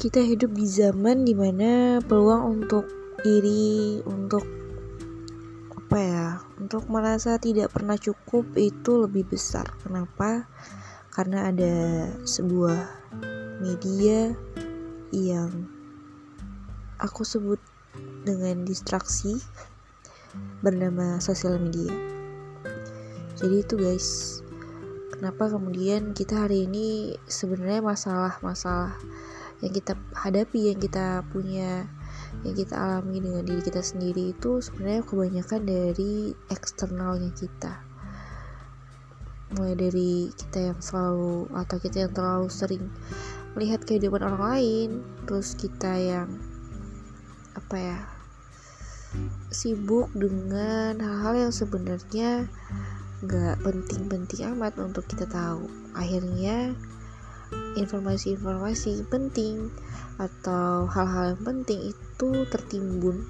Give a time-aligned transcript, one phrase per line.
[0.00, 2.88] kita hidup di zaman di mana peluang untuk
[3.20, 4.40] iri, untuk
[5.76, 6.26] apa ya,
[6.56, 9.68] untuk merasa tidak pernah cukup itu lebih besar.
[9.84, 10.48] Kenapa?
[11.12, 11.76] Karena ada
[12.24, 12.80] sebuah
[13.60, 14.32] media
[15.12, 15.68] yang
[16.96, 17.60] aku sebut
[18.24, 19.36] dengan distraksi
[20.64, 21.92] bernama sosial media.
[23.36, 24.40] Jadi itu guys,
[25.12, 28.96] kenapa kemudian kita hari ini sebenarnya masalah-masalah
[29.60, 31.84] yang kita hadapi, yang kita punya,
[32.44, 37.84] yang kita alami dengan diri kita sendiri itu sebenarnya kebanyakan dari eksternalnya kita.
[39.56, 42.84] Mulai dari kita yang selalu atau kita yang terlalu sering
[43.52, 44.88] melihat kehidupan orang lain,
[45.26, 46.28] terus kita yang
[47.58, 47.98] apa ya
[49.50, 52.46] sibuk dengan hal-hal yang sebenarnya
[53.26, 55.66] gak penting-penting amat untuk kita tahu
[55.98, 56.78] akhirnya
[57.78, 59.70] informasi-informasi penting
[60.20, 63.24] atau hal-hal yang penting itu tertimbun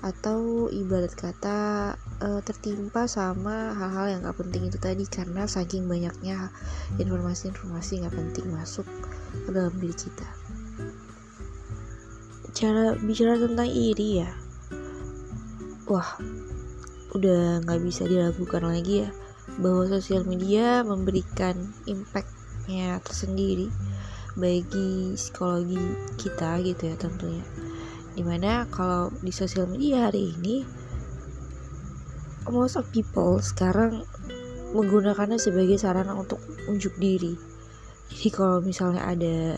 [0.00, 1.92] atau ibarat kata
[2.24, 6.48] e, tertimpa sama hal-hal yang gak penting itu tadi karena saking banyaknya
[6.96, 8.88] informasi-informasi gak penting masuk
[9.44, 10.28] ke dalam diri kita.
[12.56, 14.30] Cara bicara tentang iri ya.
[15.84, 16.16] Wah
[17.10, 19.10] udah nggak bisa diragukan lagi ya
[19.58, 21.74] bahwa sosial media memberikan
[22.60, 23.68] impactnya tersendiri
[24.36, 25.80] bagi psikologi
[26.20, 27.44] kita gitu ya tentunya.
[28.12, 30.62] Di mana kalau di sosial media hari ini
[32.52, 34.04] most of people sekarang
[34.76, 36.38] menggunakannya sebagai sarana untuk
[36.68, 37.34] unjuk diri.
[38.12, 39.56] Jadi kalau misalnya ada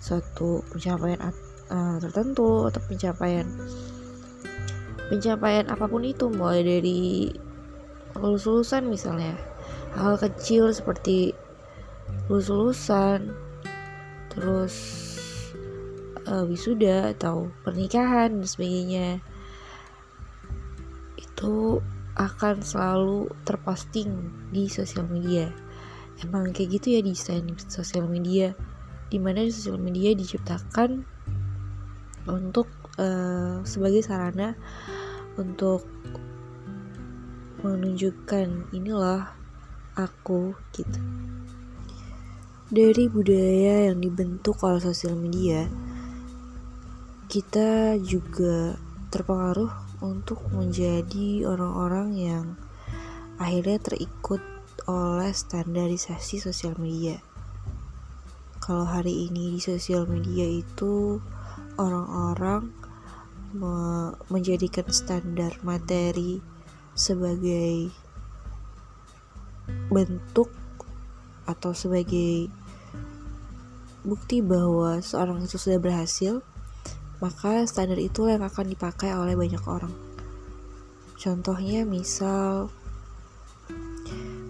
[0.00, 1.20] suatu pencapaian
[1.68, 3.46] uh, tertentu atau pencapaian
[5.06, 7.30] pencapaian apa pun itu mulai dari
[8.18, 9.34] lulus-lulusan misalnya
[9.94, 11.34] hal kecil seperti
[12.26, 13.30] lulus-lulusan
[14.34, 14.74] terus
[16.26, 19.08] uh, wisuda atau pernikahan dan sebagainya.
[21.16, 21.80] Itu
[22.16, 24.10] akan selalu terposting
[24.50, 25.52] di sosial media.
[26.24, 28.52] Emang kayak gitu ya desain sosial media.
[29.06, 31.06] Di mana sosial media diciptakan
[32.26, 32.66] untuk
[32.98, 34.58] uh, sebagai sarana
[35.38, 35.86] untuk
[37.62, 39.30] menunjukkan inilah
[39.96, 41.00] aku gitu
[42.66, 45.70] dari budaya yang dibentuk oleh sosial media
[47.26, 48.78] kita juga
[49.10, 52.46] terpengaruh untuk menjadi orang-orang yang
[53.36, 54.38] akhirnya terikut
[54.86, 57.18] oleh standarisasi sosial media.
[58.62, 61.18] Kalau hari ini di sosial media itu
[61.78, 62.70] orang-orang
[63.56, 66.38] me menjadikan standar materi
[66.94, 67.90] sebagai
[69.90, 70.50] bentuk
[71.46, 72.50] atau sebagai
[74.06, 76.42] bukti bahwa seorang itu sudah berhasil,
[77.18, 79.90] maka standar itu yang akan dipakai oleh banyak orang.
[81.16, 82.70] Contohnya misal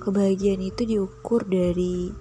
[0.00, 2.14] kebahagiaan itu diukur dari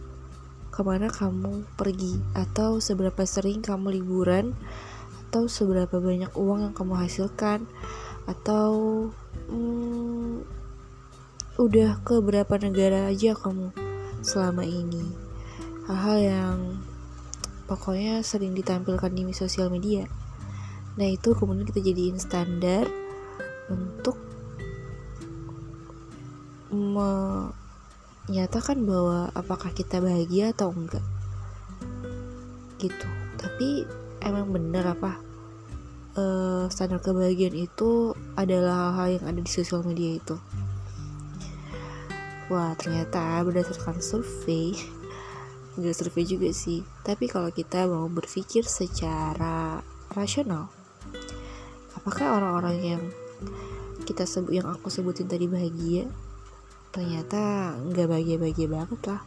[0.72, 4.56] ke mana kamu pergi atau seberapa sering kamu liburan
[5.28, 7.68] atau seberapa banyak uang yang kamu hasilkan
[8.28, 8.72] atau
[9.52, 10.44] hmm,
[11.60, 13.91] udah ke berapa negara aja kamu
[14.22, 15.12] selama ini.
[15.90, 16.58] Hal-hal yang
[17.66, 20.06] pokoknya sering ditampilkan di sosial media.
[20.98, 22.86] Nah itu kemudian kita jadiin standar
[23.68, 24.16] untuk
[28.30, 31.04] menyatakan bahwa apakah kita bahagia atau enggak.
[32.80, 33.08] Gitu.
[33.42, 33.84] Tapi
[34.22, 35.18] emang bener apa
[36.16, 40.36] uh, standar kebahagiaan itu adalah hal-hal yang ada di sosial media itu
[42.52, 44.76] wah ternyata berdasarkan survei
[45.80, 46.84] nggak survei juga sih.
[47.08, 49.80] Tapi kalau kita mau berpikir secara
[50.12, 50.68] rasional
[52.02, 53.04] apakah orang-orang yang
[54.10, 56.10] kita sebut yang aku sebutin tadi bahagia?
[56.90, 59.22] Ternyata nggak bahagia-bahagia banget lah.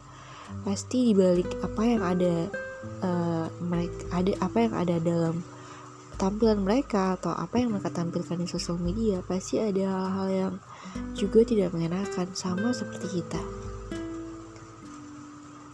[0.67, 2.35] Pasti dibalik apa yang ada
[2.99, 5.35] uh, mereka ada apa yang ada dalam
[6.15, 10.53] tampilan mereka atau apa yang mereka tampilkan di sosial media pasti ada hal-hal yang
[11.15, 13.41] juga tidak mengenakan sama seperti kita.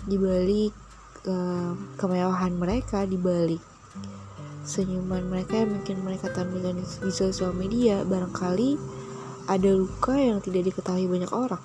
[0.06, 0.74] Dibalik
[1.30, 3.62] uh, kemewahan mereka dibalik
[4.62, 8.78] senyuman mereka yang mungkin mereka tampilkan di sosial media barangkali
[9.50, 11.62] ada luka yang tidak diketahui banyak orang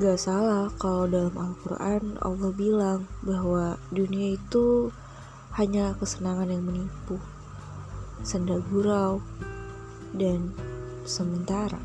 [0.00, 4.88] Gak salah kalau dalam Al-Quran Allah bilang bahwa dunia itu
[5.60, 7.20] hanya kesenangan yang menipu,
[8.24, 9.20] senda gurau,
[10.16, 10.56] dan
[11.04, 11.76] sementara.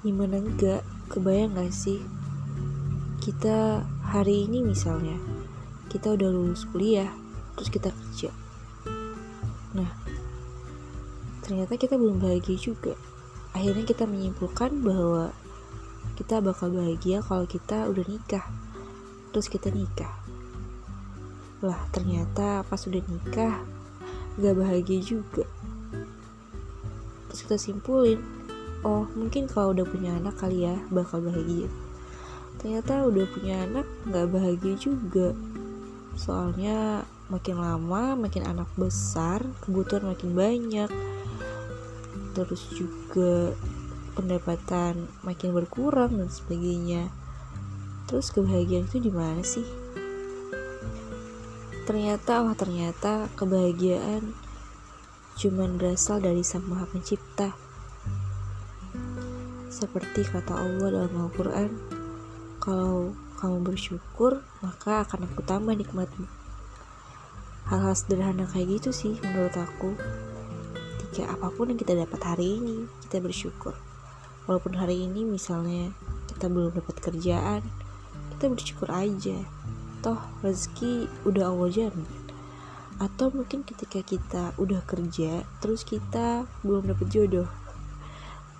[0.00, 0.80] Gimana enggak?
[1.12, 2.00] Kebayang gak sih?
[3.20, 5.20] Kita hari ini misalnya
[5.92, 7.12] kita udah lulus kuliah
[7.60, 8.32] terus kita kerja.
[9.76, 9.92] Nah
[11.44, 12.96] ternyata kita belum bahagia juga
[13.54, 15.30] akhirnya kita menyimpulkan bahwa
[16.18, 18.46] kita bakal bahagia kalau kita udah nikah.
[19.30, 20.14] Terus kita nikah.
[21.62, 23.62] Lah ternyata pas udah nikah
[24.38, 25.46] gak bahagia juga.
[27.30, 28.18] Terus kita simpulin
[28.84, 31.70] oh mungkin kalau udah punya anak kali ya bakal bahagia.
[32.58, 35.34] Ternyata udah punya anak gak bahagia juga.
[36.14, 37.02] Soalnya
[37.32, 40.90] makin lama makin anak besar kebutuhan makin banyak
[42.34, 43.54] terus juga
[44.18, 47.10] pendapatan makin berkurang dan sebagainya.
[48.10, 49.66] Terus kebahagiaan itu di mana sih?
[51.84, 54.32] Ternyata wah ternyata kebahagiaan
[55.34, 57.52] cuman berasal dari sang maha pencipta.
[59.68, 61.70] Seperti kata Allah dalam Al-Quran
[62.62, 66.24] kalau kamu bersyukur maka akan aku tambah nikmatmu.
[67.68, 69.98] Hal-hal sederhana kayak gitu sih menurut aku
[71.14, 73.78] jika apa pun yang kita dapat hari ini kita bersyukur.
[74.50, 75.94] Walaupun hari ini misalnya
[76.26, 77.62] kita belum dapat kerjaan
[78.34, 79.38] kita bersyukur aja.
[80.02, 82.10] Toh rezeki udah Allah jamin.
[82.98, 87.46] Atau mungkin ketika kita udah kerja terus kita belum dapat jodoh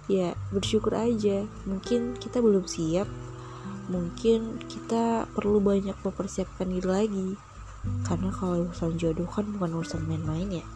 [0.06, 1.42] ya bersyukur aja.
[1.66, 3.10] Mungkin kita belum siap
[3.90, 7.28] mungkin kita perlu banyak mempersiapkan diri lagi.
[8.06, 10.66] Karena kalau urusan jodoh kan bukan urusan main-main ya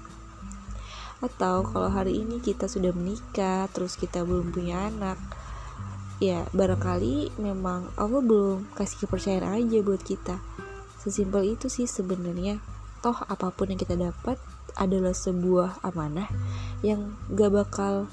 [1.19, 5.19] atau kalau hari ini kita sudah menikah terus kita belum punya anak
[6.23, 10.39] ya barangkali memang Allah belum kasih kepercayaan aja buat kita.
[10.99, 12.59] Sesimpel itu sih sebenarnya.
[12.99, 14.39] Toh apa pun yang kita dapat
[14.75, 16.27] adalah sebuah amanah
[16.83, 18.11] yang gak bakal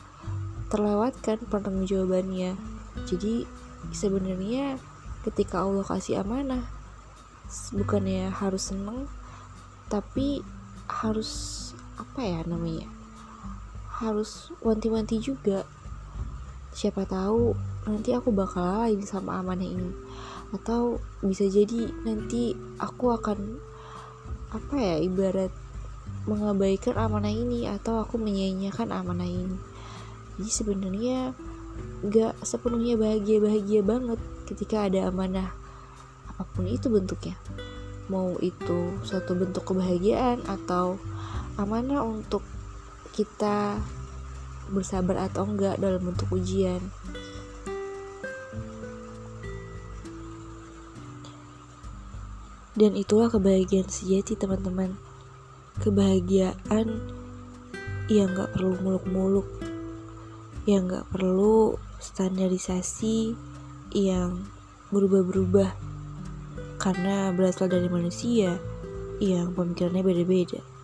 [0.69, 1.38] terlewatkan
[1.86, 2.58] jawabannya
[3.06, 3.46] jadi
[3.94, 4.81] sebenarnya
[5.22, 6.66] ketika Allah kasih amanah
[7.69, 9.06] bukannya harus seneng
[9.94, 10.42] tapi
[10.90, 12.90] harus apa ya namanya
[14.01, 15.63] harus wanti-wanti juga.
[16.75, 17.56] Siapa tahu
[17.88, 19.92] nanti aku bakal lalai sama amanah ini.
[20.51, 23.59] Atau bisa jadi nanti aku akan
[24.51, 25.51] apa ya ibarat
[26.25, 29.57] mengabaikan amanah ini atau aku menyia-nyiakan amanah ini.
[30.36, 31.31] Jadi sebenarnya
[32.03, 35.51] gak sepenuhnya bahagia bahagia banget ketika ada amanah
[36.36, 37.39] apa pun itu bentuknya.
[38.12, 41.00] Mau itu suatu bentuk kebahagiaan atau
[41.56, 42.44] amanah untuk
[43.15, 43.79] kita
[44.67, 46.83] bersabar atau enggak dalam bentuk ujian.
[52.75, 55.00] Dan itulah kebahagiaan sejati teman-teman.
[55.79, 56.91] Kebahagiaan
[58.12, 59.47] yang gak perlu muluk-muluk,
[60.67, 63.31] yang gak perlu standarisasi
[63.95, 64.44] yang
[64.91, 65.71] berubah-berubah
[66.75, 68.59] karena berasal dari manusia
[69.23, 70.75] yang pemikirannya beda-beda.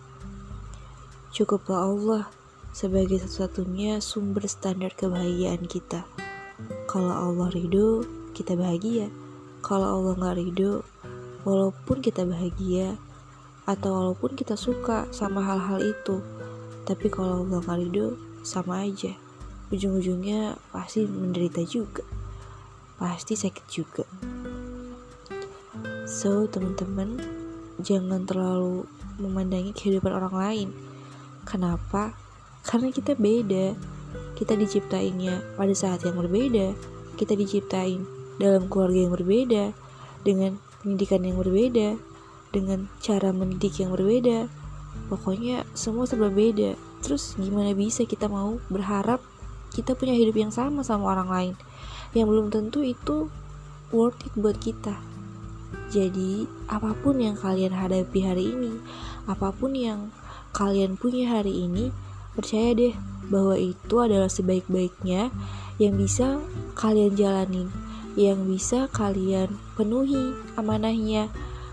[1.32, 2.28] Cukuplah Allah
[2.76, 6.04] sebagai satu-satunya sumber standar kebahagiaan kita.
[6.84, 8.04] Kalau Allah ridho,
[8.36, 9.08] kita bahagia.
[9.64, 10.84] Kalau Allah nggak ridho,
[11.48, 13.00] walaupun kita bahagia
[13.64, 16.20] atau walaupun kita suka sama hal-hal itu,
[16.84, 19.16] tapi kalau Allah nggak ridho, sama aja.
[19.72, 22.04] Ujung-ujungnya pasti menderita juga,
[23.00, 24.04] pasti sakit juga.
[26.04, 27.16] So, teman-teman,
[27.80, 28.84] jangan terlalu
[29.16, 30.91] memandangi kehidupan orang lain
[31.48, 32.14] Kenapa?
[32.62, 33.74] Karena kita beda.
[34.38, 36.74] Kita diciptainnya pada saat yang berbeda.
[37.18, 38.04] Kita diciptain
[38.40, 39.64] dalam keluarga yang berbeda,
[40.26, 41.98] dengan pendidikan yang berbeda,
[42.50, 44.48] dengan cara mendidik yang berbeda.
[45.08, 46.74] Pokoknya semua serba beda.
[47.02, 49.18] Terus gimana bisa kita mau berharap
[49.72, 51.54] kita punya hidup yang sama sama orang lain
[52.12, 53.32] yang belum tentu itu
[53.88, 55.00] worth it buat kita.
[55.92, 58.72] Jadi, apa pun yang kalian hadapi hari ini,
[59.28, 60.12] apa pun yang
[60.52, 61.90] kalian punya hari ini,
[62.36, 62.94] percaya deh
[63.32, 65.32] bahwa itu adalah sebaik-baiknya
[65.80, 66.40] yang bisa
[66.76, 67.68] kalian jalanin,
[68.14, 71.32] yang bisa kalian penuhi amanahnya.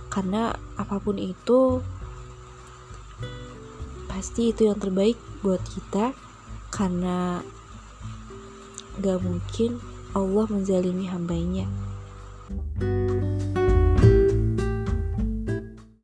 [0.09, 1.83] Karena apa pun itu
[4.09, 6.17] pasti itu yang terbaik buat kita
[6.73, 7.45] karena
[8.99, 9.79] gak mungkin
[10.17, 11.69] Allah menzalimi hambanya.
[12.79, 13.18] thank you